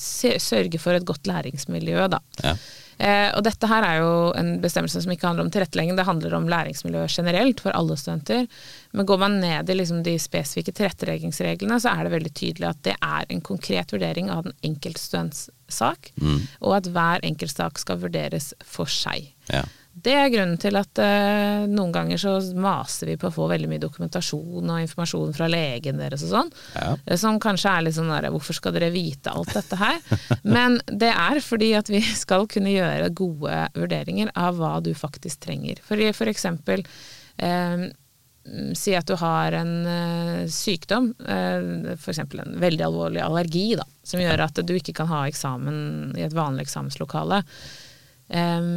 sørge 0.00 0.78
for 0.80 0.96
et 0.96 1.04
godt 1.04 1.26
læringsmiljø. 1.28 2.06
Da. 2.16 2.54
Eh, 3.00 3.30
og 3.32 3.44
dette 3.46 3.68
her 3.70 3.86
er 3.86 4.00
jo 4.02 4.10
en 4.36 4.50
bestemmelse 4.60 5.00
som 5.00 5.12
ikke 5.14 5.28
handler 5.28 5.46
om 5.46 5.52
tilrettelegging, 5.54 5.96
det 5.96 6.04
handler 6.08 6.34
om 6.36 6.48
læringsmiljø 6.52 7.06
generelt 7.08 7.62
for 7.64 7.72
alle 7.76 7.96
studenter. 7.96 8.44
Men 8.92 9.08
går 9.08 9.22
man 9.22 9.38
ned 9.40 9.72
i 9.72 9.78
liksom 9.78 10.02
de 10.04 10.18
spesifikke 10.20 10.74
tilretteleggingsreglene, 10.76 11.80
så 11.80 11.94
er 11.94 12.04
det 12.04 12.14
veldig 12.18 12.34
tydelig 12.36 12.68
at 12.68 12.82
det 12.84 12.96
er 13.00 13.28
en 13.32 13.40
konkret 13.46 13.94
vurdering 13.94 14.28
av 14.32 14.44
den 14.48 14.56
enkelte 14.66 15.00
students 15.00 15.48
sak, 15.70 16.10
og 16.60 16.72
at 16.80 16.88
hver 16.90 17.22
enkelt 17.24 17.54
sak 17.54 17.78
skal 17.78 18.00
vurderes 18.02 18.50
for 18.66 18.90
seg. 18.90 19.30
Ja. 19.52 19.62
Det 19.92 20.12
er 20.14 20.30
grunnen 20.32 20.58
til 20.60 20.76
at 20.78 21.00
eh, 21.02 21.66
noen 21.68 21.90
ganger 21.92 22.20
så 22.20 22.36
maser 22.56 23.10
vi 23.10 23.16
på 23.20 23.26
å 23.28 23.34
få 23.34 23.48
veldig 23.50 23.68
mye 23.68 23.82
dokumentasjon 23.82 24.70
og 24.70 24.82
informasjon 24.84 25.32
fra 25.36 25.48
legen 25.50 25.98
deres 26.00 26.22
og 26.24 26.30
sånn. 26.30 26.52
Ja. 26.76 26.92
Eh, 27.04 27.18
Som 27.20 27.40
kanskje 27.42 27.72
er 27.72 27.84
litt 27.84 27.96
sånn 27.98 28.12
der 28.12 28.30
Hvorfor 28.32 28.56
skal 28.56 28.76
dere 28.76 28.92
vite 28.94 29.32
alt 29.34 29.52
dette 29.56 29.76
her? 29.80 29.98
Men 30.56 30.78
det 30.86 31.10
er 31.10 31.40
fordi 31.44 31.72
at 31.76 31.90
vi 31.90 32.00
skal 32.22 32.46
kunne 32.50 32.72
gjøre 32.72 33.10
gode 33.18 33.64
vurderinger 33.74 34.30
av 34.38 34.60
hva 34.60 34.76
du 34.84 34.92
faktisk 34.96 35.42
trenger. 35.48 35.82
For, 35.84 36.00
for 36.16 36.30
eksempel 36.30 36.84
eh, 37.36 37.90
mm, 37.90 38.70
Si 38.78 38.94
at 38.96 39.10
du 39.10 39.18
har 39.20 39.58
en 39.58 39.74
eh, 39.90 40.46
sykdom, 40.54 41.10
eh, 41.26 41.92
f.eks. 41.98 42.22
en 42.22 42.56
veldig 42.62 42.86
alvorlig 42.86 43.20
allergi, 43.26 43.66
da, 43.76 43.84
som 44.06 44.22
gjør 44.22 44.46
at 44.46 44.62
du 44.64 44.72
ikke 44.78 44.96
kan 45.02 45.10
ha 45.10 45.26
eksamen 45.28 46.14
i 46.16 46.24
et 46.24 46.36
vanlig 46.38 46.64
eksamenslokale. 46.68 47.42
Em, 48.30 48.72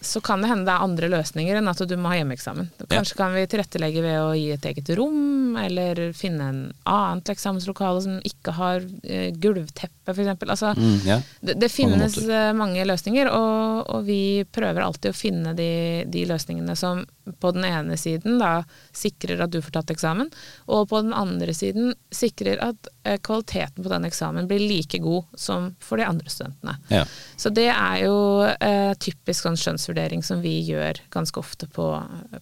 så 0.00 0.20
kan 0.24 0.40
det 0.40 0.48
hende 0.48 0.64
det 0.68 0.74
er 0.74 0.84
andre 0.86 1.10
løsninger 1.12 1.58
enn 1.60 1.70
at 1.70 1.82
du 1.84 1.96
må 2.00 2.12
ha 2.12 2.20
hjemmeeksamen. 2.20 2.70
Kanskje 2.88 3.18
kan 3.18 3.34
vi 3.36 3.44
tilrettelegge 3.50 4.04
ved 4.04 4.16
å 4.22 4.30
gi 4.36 4.46
et 4.54 4.68
eget 4.70 4.92
rom, 4.96 5.18
eller 5.56 6.12
finne 6.16 6.48
en 6.50 6.60
annet 6.88 7.32
eksamenslokale 7.32 8.02
som 8.04 8.18
ikke 8.26 8.54
har 8.58 8.84
uh, 8.84 9.30
gulvteppe, 9.40 10.14
f.eks. 10.14 10.34
Altså, 10.46 10.74
Mm, 10.80 11.00
yeah. 11.06 11.22
det, 11.40 11.54
det 11.60 11.68
finnes 11.72 12.16
eh, 12.18 12.52
mange 12.56 12.84
løsninger, 12.86 13.28
og, 13.34 13.88
og 13.90 14.04
vi 14.06 14.44
prøver 14.52 14.84
alltid 14.84 15.12
å 15.12 15.16
finne 15.16 15.52
de, 15.58 16.04
de 16.08 16.22
løsningene 16.28 16.76
som 16.78 17.02
på 17.40 17.50
den 17.54 17.66
ene 17.68 17.96
siden 18.00 18.38
da 18.40 18.62
sikrer 18.96 19.42
at 19.44 19.52
du 19.52 19.60
får 19.62 19.74
tatt 19.76 19.92
eksamen, 19.94 20.30
og 20.70 20.88
på 20.90 21.02
den 21.04 21.14
andre 21.16 21.54
siden 21.54 21.92
sikrer 22.14 22.62
at 22.64 22.90
uh, 23.06 23.16
kvaliteten 23.22 23.84
på 23.84 23.92
den 23.92 24.08
eksamen 24.08 24.48
blir 24.50 24.62
like 24.62 24.98
god 25.02 25.28
som 25.38 25.72
for 25.82 26.00
de 26.00 26.08
andre 26.08 26.30
studentene. 26.32 26.76
Yeah. 26.90 27.10
Så 27.36 27.52
det 27.54 27.68
er 27.72 28.04
jo 28.04 28.16
uh, 28.46 28.92
typisk 29.00 29.46
sånn 29.46 29.58
skjønnsvurdering 29.60 30.24
som 30.26 30.42
vi 30.44 30.56
gjør 30.66 31.02
ganske 31.12 31.40
ofte 31.40 31.68
på, 31.70 31.92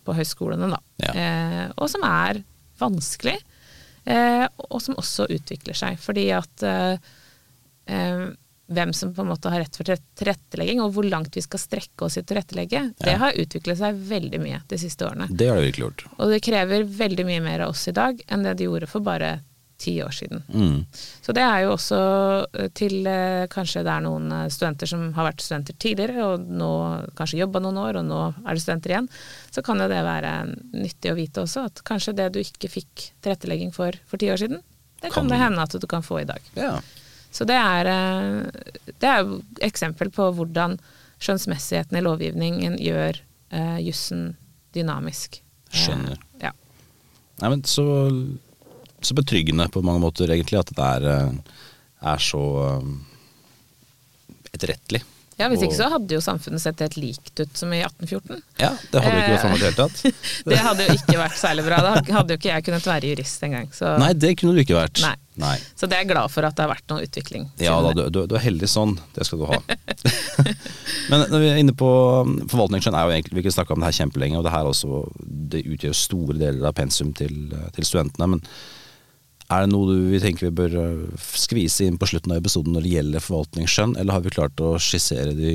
på 0.04 0.16
høyskolene, 0.18 0.70
da. 0.72 0.80
Yeah. 1.02 1.18
Eh, 1.18 1.64
og 1.76 1.90
som 1.92 2.04
er 2.06 2.42
vanskelig, 2.80 3.38
eh, 4.04 4.44
og 4.68 4.82
som 4.82 4.98
også 4.98 5.28
utvikler 5.34 5.76
seg. 5.78 5.98
Fordi 6.02 6.28
at 6.36 6.64
eh, 6.66 7.10
eh, 7.86 8.28
hvem 8.68 8.92
som 8.92 9.14
på 9.14 9.24
en 9.24 9.30
måte 9.32 9.48
har 9.48 9.64
rett 9.64 9.76
for 9.76 9.88
tilret- 9.88 10.04
tilrettelegging, 10.20 10.82
og 10.84 10.92
hvor 10.96 11.06
langt 11.08 11.36
vi 11.36 11.42
skal 11.44 11.60
strekke 11.62 12.04
oss 12.04 12.18
i 12.20 12.24
tilrettelegge, 12.26 12.82
det 13.00 13.16
har 13.22 13.36
utviklet 13.40 13.80
seg 13.80 14.00
veldig 14.10 14.40
mye 14.42 14.62
de 14.68 14.80
siste 14.80 15.06
årene. 15.08 15.28
Det 15.30 15.48
har 15.48 15.56
det 15.56 15.70
virkelig 15.70 15.86
gjort. 15.86 16.04
Og 16.18 16.34
det 16.34 16.42
krever 16.44 16.84
veldig 16.98 17.28
mye 17.28 17.44
mer 17.44 17.64
av 17.64 17.72
oss 17.72 17.88
i 17.88 17.96
dag 17.96 18.20
enn 18.28 18.44
det 18.44 18.58
det 18.58 18.68
gjorde 18.68 18.90
for 18.90 19.04
bare 19.04 19.38
ti 19.78 19.92
år 20.02 20.10
siden. 20.10 20.40
Mm. 20.50 20.78
Så 21.22 21.32
det 21.36 21.42
er 21.46 21.60
jo 21.62 21.74
også 21.76 21.98
eh, 22.58 22.68
til 22.74 23.06
eh, 23.06 23.44
kanskje 23.52 23.84
det 23.86 23.92
er 23.94 24.02
noen 24.02 24.32
eh, 24.34 24.48
studenter 24.50 24.90
som 24.90 25.04
har 25.14 25.28
vært 25.28 25.44
studenter 25.44 25.76
tidligere, 25.78 26.24
og 26.32 26.48
nå 26.50 26.70
kanskje 27.18 27.38
jobba 27.44 27.62
noen 27.62 27.78
år, 27.84 28.00
og 28.00 28.08
nå 28.08 28.18
er 28.42 28.58
det 28.58 28.62
studenter 28.64 28.94
igjen. 28.96 29.08
Så 29.54 29.62
kan 29.66 29.78
jo 29.78 29.86
det 29.92 30.00
være 30.06 30.32
nyttig 30.74 31.12
å 31.12 31.18
vite 31.18 31.44
også, 31.46 31.68
at 31.70 31.84
kanskje 31.86 32.16
det 32.18 32.26
du 32.34 32.40
ikke 32.42 32.70
fikk 32.74 33.06
tilrettelegging 33.22 33.70
for 33.76 33.94
for 34.10 34.18
ti 34.18 34.32
år 34.34 34.42
siden, 34.42 34.64
det 34.98 35.12
kan, 35.12 35.22
Kan- 35.22 35.30
det 35.30 35.38
hende 35.44 35.62
at 35.62 35.78
du 35.78 35.86
kan 35.86 36.02
få 36.02 36.20
i 36.24 36.26
dag. 36.26 36.42
Ja. 36.58 36.74
Så 37.30 37.44
det 37.46 37.54
er, 37.60 37.86
det 38.98 39.08
er 39.14 39.28
eksempel 39.62 40.10
på 40.10 40.30
hvordan 40.34 40.78
skjønnsmessigheten 41.22 41.98
i 41.98 42.02
lovgivningen 42.02 42.78
gjør 42.82 43.18
jussen 43.84 44.32
dynamisk. 44.74 45.38
Eh, 45.70 45.78
Skjønner. 45.84 46.18
ja. 46.42 46.50
Nei, 47.42 47.50
men 47.52 47.62
så, 47.68 47.84
så 49.00 49.14
betryggende 49.14 49.68
på 49.68 49.82
mange 49.82 50.02
måter, 50.02 50.30
egentlig, 50.30 50.58
at 50.58 50.72
det 50.74 50.88
er, 50.96 51.06
eh, 51.12 51.62
er 52.12 52.18
så 52.22 52.42
um, 52.80 52.98
etterrettelig. 54.52 55.02
ja, 55.38 55.46
hvis 55.52 55.62
ikke 55.62 55.76
så 55.78 55.86
hadde 55.92 56.16
jo 56.16 56.22
samfunnet 56.22 56.62
sett 56.62 56.80
helt 56.82 56.96
likt 56.98 57.38
ut 57.38 57.58
som 57.58 57.70
i 57.70 57.78
1814. 57.84 58.40
Ja, 58.58 58.72
det 58.90 59.02
hadde 59.04 59.14
jo 59.14 59.22
ikke 59.22 59.36
vært 59.36 59.44
sånn 59.44 59.54
i 59.54 59.60
det 59.60 59.68
hele 59.68 59.78
tatt. 59.78 60.24
Det 60.48 60.58
hadde 60.64 60.86
jo 60.88 60.96
ikke 60.98 61.18
vært 61.20 61.38
særlig 61.38 61.64
bra. 61.68 61.78
Da 61.84 61.92
hadde 62.16 62.34
jo 62.34 62.40
ikke 62.40 62.50
jeg 62.50 62.64
kunnet 62.66 62.86
være 62.88 63.10
jurist 63.12 63.44
engang. 63.46 63.68
Så, 63.74 63.92
Nei, 64.02 64.10
det 64.18 64.32
kunne 64.40 64.56
du 64.56 64.62
ikke 64.64 64.78
vært. 64.78 65.02
Nei. 65.04 65.14
Nei. 65.38 65.54
så 65.78 65.86
det 65.86 65.94
er 65.94 66.00
jeg 66.02 66.08
glad 66.10 66.32
for 66.34 66.42
at 66.42 66.56
det 66.58 66.64
har 66.64 66.72
vært 66.72 66.88
noe 66.90 67.04
utvikling. 67.06 67.44
Ja 67.62 67.76
da, 67.84 67.92
du, 67.94 68.00
du, 68.10 68.24
du 68.26 68.34
er 68.34 68.42
heldig 68.42 68.66
sånn. 68.72 68.96
Det 69.14 69.26
skal 69.28 69.38
du 69.38 69.46
ha. 69.46 69.60
Men 71.12 71.22
når 71.30 71.44
vi 71.44 71.50
er 71.52 71.60
inne 71.62 71.74
på 71.78 71.90
um, 72.26 72.34
forvaltningsskjønn, 72.50 72.96
er 72.98 73.06
jo 73.06 73.14
egentlig, 73.14 73.38
vi 73.38 73.44
ikke 73.44 73.54
snakka 73.54 73.76
om 73.76 73.84
det 73.84 73.92
her 73.92 73.98
kjempelenge, 74.00 74.40
og 74.40 74.48
det 74.48 74.56
her 74.56 74.72
også, 74.72 75.04
det 75.54 75.62
utgjør 75.62 75.94
store 75.94 76.38
deler 76.40 76.66
av 76.66 76.74
pensum 76.80 77.14
til, 77.14 77.38
til 77.76 77.86
studentene. 77.86 78.32
Men 78.34 78.42
er 79.48 79.64
det 79.64 79.72
noe 79.72 79.88
du 79.88 80.10
vi 80.12 80.20
tenker 80.22 80.48
vi 80.48 80.56
bør 80.60 80.76
uh, 80.76 81.24
skvise 81.32 81.86
inn 81.88 81.98
på 82.00 82.08
slutten 82.10 82.34
av 82.34 82.42
episoden 82.42 82.74
når 82.76 82.84
det 82.84 82.94
gjelder 82.96 83.24
forvaltningsskjønn, 83.24 83.96
eller 83.96 84.16
har 84.18 84.24
vi 84.26 84.34
klart 84.34 84.60
å 84.64 84.74
skissere 84.82 85.32
de 85.36 85.54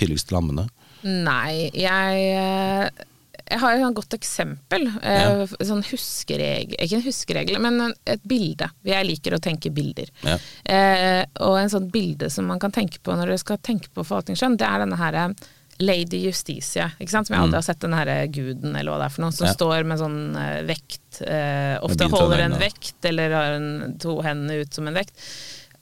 tydeligste 0.00 0.34
lammene? 0.34 0.66
Nei, 1.04 1.68
jeg 1.76 2.24
eh, 2.36 3.06
jeg 3.50 3.58
har 3.58 3.76
et 3.76 3.96
godt 3.96 4.14
eksempel. 4.14 4.86
Ja. 5.02 5.42
Eh, 5.42 5.54
Sånn 5.66 5.82
huskeregel 5.82 6.76
Ikke 6.78 6.98
en 7.00 7.06
huskeregel, 7.06 7.58
men 7.62 7.94
et 8.06 8.22
bilde. 8.28 8.68
Jeg 8.86 9.08
liker 9.08 9.34
å 9.34 9.42
tenke 9.42 9.72
bilder. 9.74 10.10
Ja. 10.22 10.36
Eh, 10.64 11.22
og 11.42 11.58
en 11.58 11.72
sånn 11.72 11.88
bilde 11.90 12.30
som 12.30 12.46
man 12.50 12.62
kan 12.62 12.74
tenke 12.74 13.00
på 13.02 13.16
når 13.16 13.34
du 13.34 13.40
skal 13.42 13.58
tenke 13.64 13.90
på 13.90 14.04
forvaltningsskjønn, 14.04 14.58
det 14.60 14.68
er 14.68 14.84
denne 14.84 15.00
her 15.00 15.18
eh, 15.24 15.48
Lady 15.80 16.18
Justicia, 16.26 16.90
ikke 17.00 17.10
sant? 17.14 17.26
som 17.28 17.34
jeg 17.36 17.42
aldri 17.46 17.56
har 17.56 17.64
sett 17.66 17.80
den 17.80 17.94
her 17.96 18.10
guden 18.32 18.74
eller 18.76 18.92
hva 18.92 18.98
det 19.00 19.06
er 19.08 19.14
for 19.14 19.24
noe, 19.24 19.32
som 19.32 19.46
Mm. 19.46 19.50
Ja. 19.50 19.54
står 19.56 19.86
med 19.88 19.98
sånn 20.02 20.20
eh, 20.36 20.58
vekt. 20.68 21.22
Eh, 21.24 21.78
ofte 21.82 22.08
holder 22.12 22.44
en 22.44 22.58
vekt, 22.60 22.98
eller 23.08 23.30
har 23.32 23.56
en, 23.56 23.96
to 23.98 24.18
hendene 24.22 24.60
ut 24.60 24.74
som 24.76 24.86
en 24.90 24.94
vekt. 25.00 25.16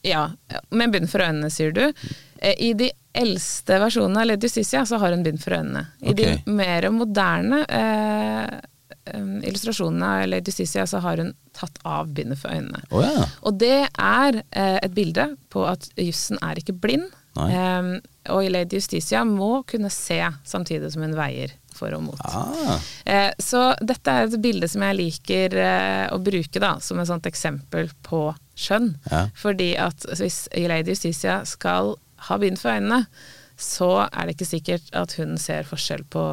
Ja, 0.07 0.29
med 0.71 0.93
bind 0.95 1.11
for 1.11 1.25
øynene, 1.27 1.51
sier 1.51 1.73
du. 1.75 1.93
Eh, 2.39 2.55
I 2.63 2.73
de 2.79 2.93
eldste 3.19 3.81
versjonene 3.83 4.23
av 4.23 4.29
Lady 4.31 4.47
Justicia 4.47 4.85
så 4.87 5.01
har 5.03 5.11
hun 5.17 5.25
bind 5.27 5.43
for 5.43 5.57
øynene. 5.59 5.89
I 6.01 6.13
okay. 6.13 6.39
de 6.45 6.53
mer 6.61 6.87
moderne 6.95 7.65
eh, 7.67 8.61
eh, 9.11 9.25
illustrasjonene 9.51 10.13
av 10.23 10.29
Lady 10.31 10.53
Justicia 10.53 10.87
så 10.87 11.03
har 11.03 11.19
hun 11.19 11.35
tatt 11.59 11.81
av 11.83 12.07
bindet 12.15 12.39
for 12.39 12.55
øynene. 12.55 12.85
Oh, 12.95 13.03
ja. 13.03 13.27
Og 13.43 13.59
det 13.59 13.89
er 13.99 14.43
eh, 14.53 14.79
et 14.79 14.95
bilde 14.95 15.33
på 15.51 15.67
at 15.67 15.91
jussen 15.99 16.39
er 16.47 16.63
ikke 16.63 16.77
blind. 16.79 17.11
Nei. 17.37 17.51
og 18.33 18.43
og 18.43 18.51
Lady 18.51 18.77
Justitia 18.77 19.23
må 19.25 19.63
kunne 19.69 19.91
se 19.93 20.19
samtidig 20.45 20.91
som 20.93 21.05
hun 21.05 21.15
veier 21.17 21.53
for 21.77 21.95
og 21.95 22.09
mot. 22.09 22.23
Ah, 22.27 22.77
Uh, 23.09 23.31
så 23.41 23.71
dette 23.81 24.13
er 24.13 24.27
et 24.27 24.41
bilde 24.43 24.69
som 24.69 24.83
jeg 24.85 24.97
liker 24.99 25.55
uh, 25.57 26.11
å 26.13 26.19
bruke 26.21 26.61
da, 26.61 26.75
som 26.85 26.99
et 27.01 27.09
sånt 27.09 27.25
eksempel 27.31 27.89
på 28.05 28.21
skjønn. 28.59 28.91
Ja. 29.09 29.23
Fordi 29.39 29.71
at 29.81 30.05
hvis 30.19 30.43
Lady 30.53 30.93
Justitia 30.93 31.39
skal 31.49 31.95
ha 32.29 32.39
bind 32.43 32.61
for 32.61 32.75
øynene, 32.75 33.07
så 33.59 33.91
er 34.07 34.27
det 34.27 34.37
ikke 34.37 34.51
sikkert 34.51 34.93
at 34.97 35.15
hun 35.19 35.39
ser 35.41 35.65
forskjell 35.69 36.05
på 36.13 36.25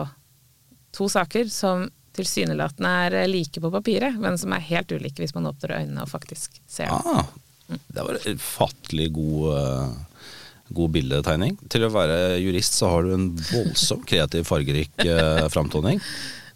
to 0.95 1.07
saker 1.11 1.47
som 1.51 1.87
tilsynelatende 2.15 2.91
er 3.05 3.17
eh, 3.21 3.29
like 3.29 3.61
på 3.61 3.71
papiret, 3.73 4.19
men 4.21 4.37
som 4.39 4.53
er 4.55 4.67
helt 4.69 4.91
ulike 4.93 5.23
hvis 5.23 5.35
man 5.35 5.49
åpner 5.49 5.77
øynene 5.81 6.05
og 6.05 6.11
faktisk 6.11 6.59
ser 6.67 6.93
ah. 6.93 7.25
Det 7.65 8.03
var 8.05 8.19
en 8.19 8.37
ufattelig 8.37 9.07
god, 9.15 9.45
uh, 9.57 10.27
god 10.73 10.93
bildetegning. 10.95 11.57
Til 11.69 11.85
å 11.85 11.91
være 11.93 12.37
jurist 12.41 12.77
så 12.79 12.89
har 12.93 13.05
du 13.05 13.13
en 13.15 13.27
voldsom 13.37 14.01
kreativ, 14.07 14.47
fargerik 14.49 15.05
eh, 15.05 15.45
framtoning. 15.53 16.01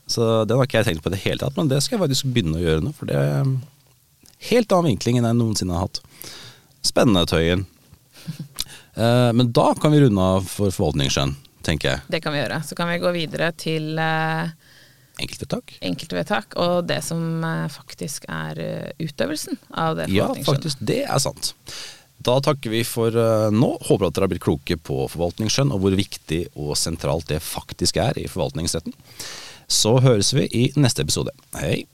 Så 0.10 0.46
den 0.50 0.58
har 0.58 0.66
ikke 0.66 0.80
jeg 0.82 0.90
tenkt 0.90 1.04
på 1.06 1.12
i 1.12 1.14
det 1.14 1.24
hele 1.26 1.44
tatt, 1.44 1.58
men 1.60 1.70
det 1.70 1.82
skal 1.86 1.98
jeg 2.00 2.08
faktisk 2.08 2.32
begynne 2.34 2.58
å 2.58 2.64
gjøre 2.64 2.86
nå. 2.88 2.94
For 2.98 3.10
det 3.10 3.20
er 3.20 3.44
en 3.44 3.60
helt 4.50 4.74
annen 4.74 4.96
vinkling 4.96 5.20
enn 5.20 5.30
jeg 5.30 5.38
noensinne 5.38 5.76
har 5.78 5.86
hatt. 5.86 6.02
Spennende, 6.86 7.28
Tøyen. 7.30 7.68
Eh, 9.00 9.30
men 9.38 9.52
da 9.56 9.70
kan 9.80 9.94
vi 9.94 10.02
runde 10.02 10.24
av 10.36 10.48
for 10.50 10.74
forvaltningsskjønn, 10.74 11.36
tenker 11.64 11.92
jeg. 11.94 12.02
Det 12.12 12.20
kan 12.26 12.34
vi 12.34 12.42
gjøre. 12.42 12.58
Så 12.66 12.76
kan 12.76 12.90
vi 12.90 12.98
gå 13.00 13.14
videre 13.16 13.52
til 13.56 13.94
eh, 14.02 14.50
Enkeltvedtak? 15.20 15.74
enkeltvedtak 15.84 16.56
og 16.64 16.88
det 16.88 17.02
som 17.04 17.44
eh, 17.44 17.66
faktisk 17.72 18.26
er 18.32 18.60
eh, 18.64 18.92
utøvelsen 19.04 19.60
av 19.72 19.98
det 20.00 20.10
Ja, 20.16 20.30
faktisk. 20.46 20.80
Det 20.80 21.02
er 21.06 21.22
sant. 21.24 21.54
Da 22.20 22.40
takker 22.44 22.74
vi 22.74 22.82
for 22.88 23.16
eh, 23.16 23.50
nå. 23.56 23.72
Håper 23.88 24.10
at 24.10 24.18
dere 24.18 24.28
har 24.28 24.34
blitt 24.34 24.44
kloke 24.44 24.76
på 24.76 25.06
forvaltningsskjønn, 25.14 25.72
og 25.76 25.86
hvor 25.86 25.96
viktig 26.00 26.42
og 26.60 26.76
sentralt 26.80 27.30
det 27.32 27.40
faktisk 27.44 28.02
er 28.04 28.20
i 28.20 28.28
forvaltningsretten. 28.32 28.96
Så 29.70 30.00
høres 30.04 30.34
vi 30.36 30.50
i 30.52 30.66
neste 30.80 31.06
episode. 31.06 31.36
Hei! 31.56 31.86